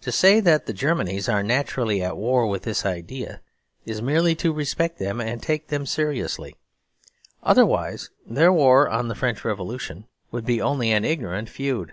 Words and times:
To 0.00 0.10
say 0.10 0.40
the 0.40 0.58
Germanies 0.72 1.28
are 1.30 1.42
naturally 1.42 2.02
at 2.02 2.16
war 2.16 2.46
with 2.46 2.62
this 2.62 2.86
idea 2.86 3.42
is 3.84 4.00
merely 4.00 4.34
to 4.36 4.50
respect 4.50 4.98
them 4.98 5.20
and 5.20 5.42
take 5.42 5.68
them 5.68 5.84
seriously: 5.84 6.56
otherwise 7.42 8.08
their 8.26 8.50
war 8.50 8.88
on 8.88 9.08
the 9.08 9.14
French 9.14 9.44
Revolution 9.44 10.06
would 10.30 10.46
be 10.46 10.62
only 10.62 10.90
an 10.90 11.04
ignorant 11.04 11.50
feud. 11.50 11.92